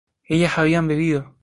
[0.23, 1.37] ellas habían bebido